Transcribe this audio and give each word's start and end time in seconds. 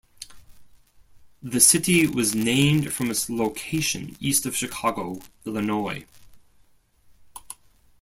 The 1.43 1.59
city 1.59 2.07
was 2.07 2.33
named 2.33 2.91
from 2.91 3.11
its 3.11 3.29
location 3.29 4.17
east 4.19 4.47
of 4.47 4.55
Chicago, 4.55 5.19
Illinois. 5.45 6.05